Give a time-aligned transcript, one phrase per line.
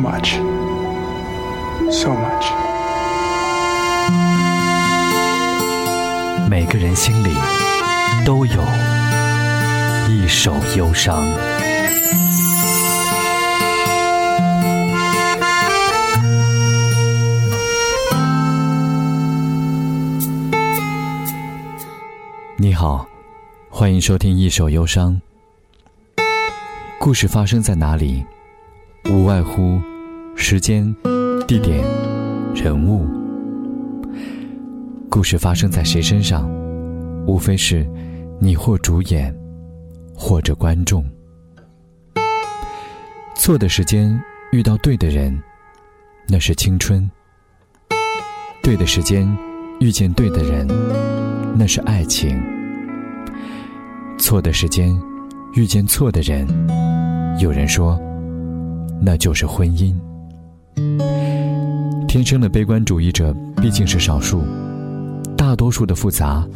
[0.00, 0.36] much,
[1.92, 2.46] so much.
[6.48, 7.30] 每个人心里
[8.24, 8.62] 都有
[10.08, 11.22] 一首忧伤。
[22.56, 23.06] 你好，
[23.68, 25.12] 欢迎收听《一首忧伤》。
[26.98, 28.24] 故事发生在哪里？
[29.08, 29.80] 无外乎
[30.36, 30.94] 时间、
[31.46, 31.84] 地点、
[32.54, 33.06] 人物。
[35.08, 36.48] 故事发生在谁身上？
[37.26, 37.86] 无非是
[38.40, 39.34] 你或主演，
[40.14, 41.04] 或者观众。
[43.34, 44.18] 错的时间
[44.52, 45.36] 遇到对的人，
[46.28, 47.08] 那是青春；
[48.62, 49.26] 对的时间
[49.80, 50.66] 遇见对的人，
[51.56, 52.36] 那是爱情；
[54.18, 54.98] 错的时间
[55.54, 56.46] 遇见错的人，
[57.40, 58.00] 有人说，
[59.00, 59.94] 那就是婚姻。
[62.06, 64.42] 天生的悲观主义者毕竟是少数。
[65.36, 66.46] 大多数的复杂，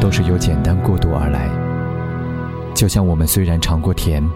[0.00, 1.48] 都是由简单过渡而来。
[2.74, 4.26] 就像我们虽然尝过甜，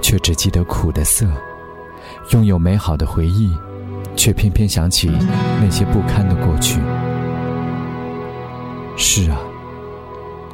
[0.00, 1.26] 却只记得苦的涩；
[2.30, 3.50] 拥有美好的回忆，
[4.14, 5.10] 却偏偏想起
[5.60, 6.80] 那些不堪的过去。
[8.96, 9.38] 是啊，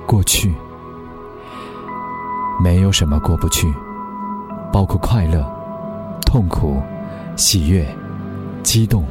[0.06, 0.54] 过去
[2.62, 3.66] 没有什么过不去，
[4.72, 5.44] 包括快乐、
[6.28, 6.78] 痛苦、
[7.36, 7.88] 喜悦、
[8.62, 9.02] 激动。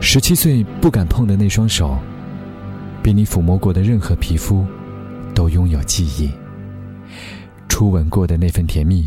[0.00, 1.98] 十七岁不敢碰的那双手。
[3.02, 4.66] 比你抚摸过的任何皮肤，
[5.34, 6.30] 都拥有记忆。
[7.68, 9.06] 初吻过的那份甜蜜，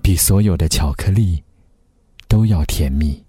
[0.00, 1.42] 比所有的巧克力
[2.26, 3.22] 都要甜蜜。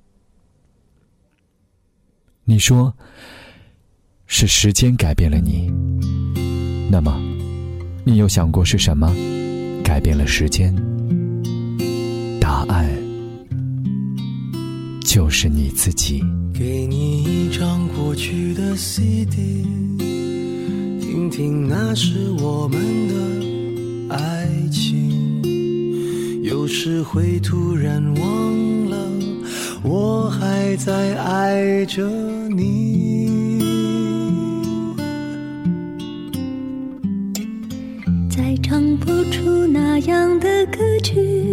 [2.45, 2.93] 你说，
[4.25, 5.69] 是时间改变了你。
[6.89, 7.21] 那么，
[8.05, 9.13] 你有想过是什么
[9.83, 10.73] 改变了时间？
[12.43, 12.85] 答案
[15.01, 16.21] 就是你自己。
[16.53, 19.63] 给你一张过去的 CD，
[20.99, 25.41] 听听那是我们的爱情。
[26.43, 28.97] 有时会突然忘了，
[29.81, 32.05] 我还在爱着
[32.49, 33.31] 你。
[38.29, 41.52] 再唱不出那样的歌曲，听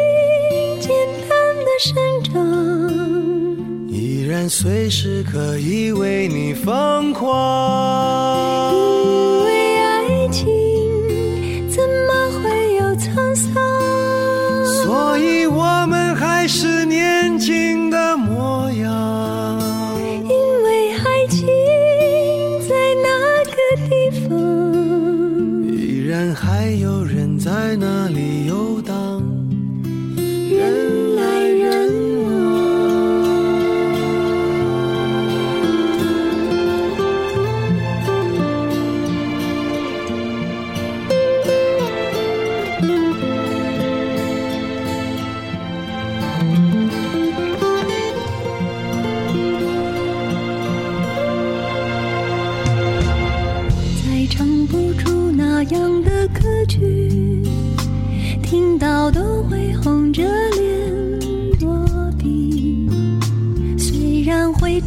[1.83, 2.37] 生长，
[3.89, 8.71] 依然随时可以为你疯狂。
[8.71, 10.47] 因为爱情
[11.71, 13.51] 怎么会有沧桑？
[14.83, 16.85] 所以我们还是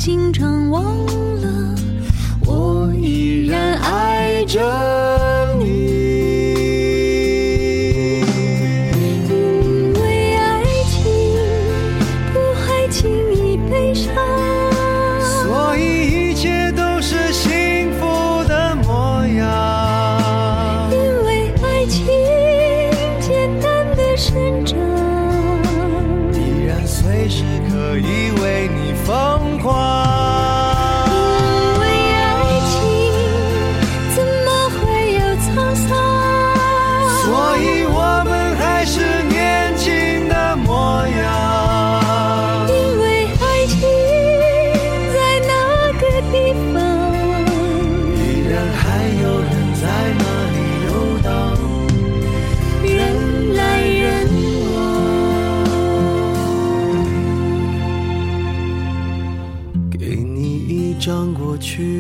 [0.05, 0.85] 经常忘
[1.41, 1.75] 了，
[2.45, 4.61] 我依然爱着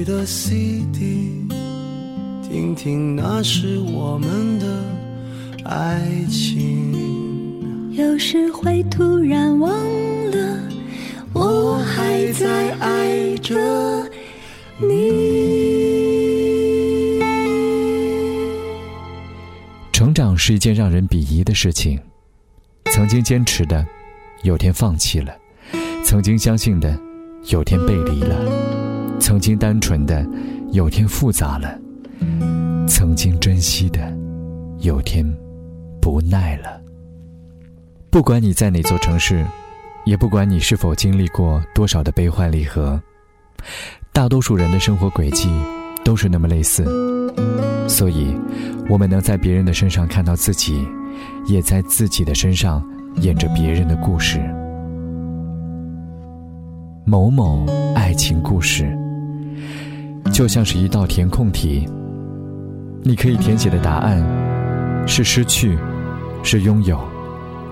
[0.04, 1.46] 的 CD，
[2.42, 4.66] 听听那是我们的
[5.64, 7.92] 爱情。
[7.92, 9.70] 有时会突然忘
[10.30, 10.58] 了，
[11.34, 13.54] 我还在爱着
[14.78, 14.86] 你。
[19.92, 22.00] 成长是一件让人鄙夷的事情，
[22.86, 23.86] 曾经坚持的，
[24.44, 25.34] 有天放弃了；
[26.02, 26.98] 曾经相信的，
[27.50, 28.34] 有天背离了；
[29.24, 30.22] 曾经单纯的，
[30.72, 31.70] 有天复杂了；
[32.86, 34.14] 曾经珍惜的，
[34.80, 35.24] 有天
[35.98, 36.78] 不耐了。
[38.10, 39.42] 不管你在哪座城市，
[40.04, 43.00] 也不管你是否经历过多少的悲欢离合，
[44.12, 45.48] 大多数人的生活轨迹
[46.04, 46.84] 都是那么类似。
[47.88, 48.36] 所以，
[48.90, 50.86] 我们能在别人的身上看到自己，
[51.46, 52.86] 也在自己的身上
[53.22, 54.38] 演着别人的故事。
[57.06, 58.94] 某某爱情故事，
[60.32, 61.88] 就像是一道填空题。
[63.02, 64.24] 你可以填写的答案，
[65.06, 65.78] 是失去，
[66.42, 66.98] 是拥有，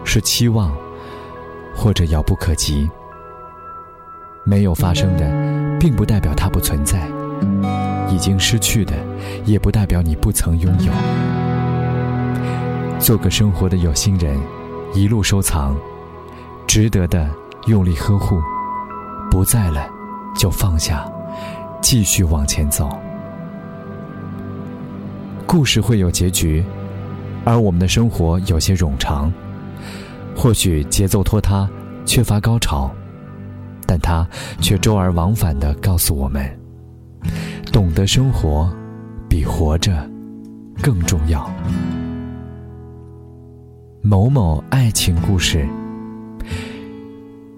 [0.05, 0.71] 是期望，
[1.75, 2.89] 或者遥不可及。
[4.45, 7.09] 没有发生的，并不代表它不存在。
[8.11, 8.93] 已经失去的，
[9.45, 10.93] 也不代表你不曾拥有。
[12.99, 14.39] 做个生活的有心人，
[14.95, 15.75] 一路收藏，
[16.67, 17.29] 值得的
[17.67, 18.39] 用力呵护，
[19.31, 19.89] 不在了
[20.37, 21.11] 就放下，
[21.83, 22.89] 继续往前走。
[25.47, 26.65] 故事会有结局，
[27.45, 29.31] 而我们的生活有些冗长，
[30.35, 31.69] 或许节奏拖沓，
[32.07, 32.91] 缺乏高潮，
[33.87, 34.27] 但它
[34.61, 36.49] 却周而往返的告诉我们。
[37.71, 38.73] 懂得生活，
[39.29, 40.09] 比活着
[40.83, 41.51] 更重要。
[44.01, 45.69] 某某爱情故事，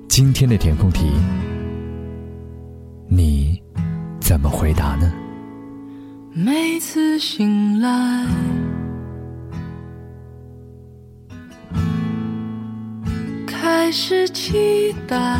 [0.08, 1.12] 今天的填空题，
[3.08, 3.62] 你
[4.26, 5.12] 怎么回答呢？
[6.32, 8.26] 每次醒来，
[13.46, 15.38] 开始期待。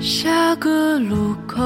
[0.00, 1.60] 下个路口，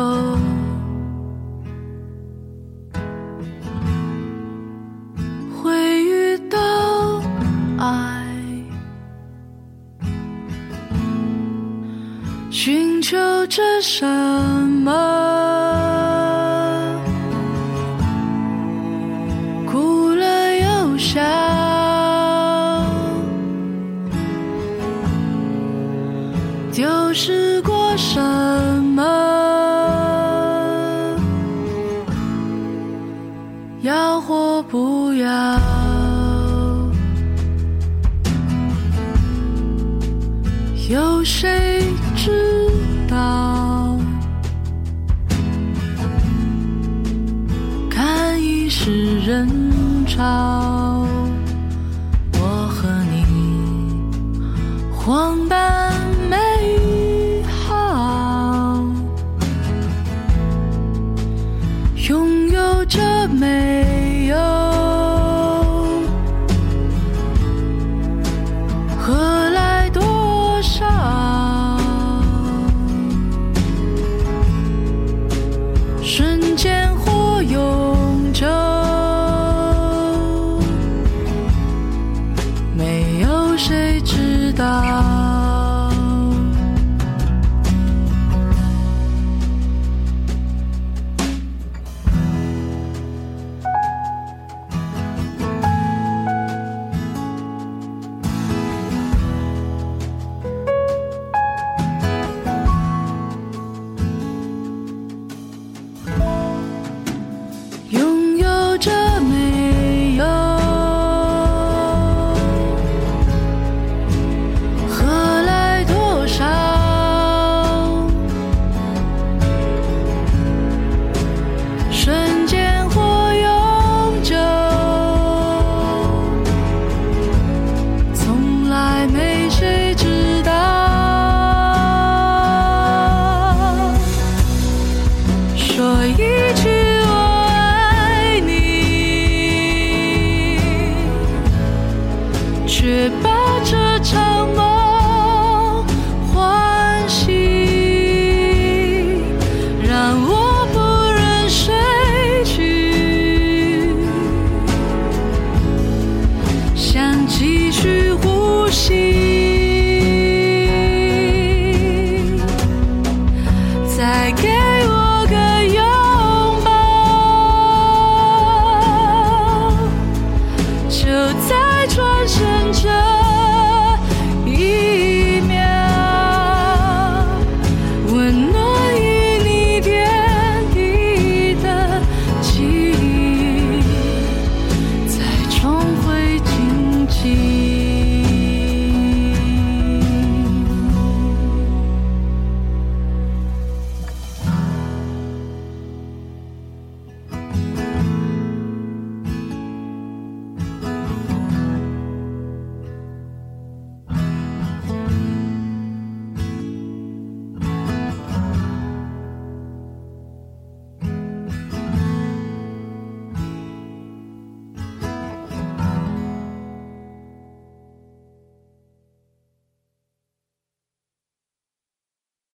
[12.55, 13.19] 寻求
[13.49, 14.93] 着什么？
[19.67, 21.21] 哭了又笑，
[26.73, 27.75] 丢失过。
[27.97, 28.21] 什
[28.95, 29.03] 么？
[33.83, 35.59] 要或不要？
[40.91, 41.64] 有谁
[49.35, 50.84] 人潮，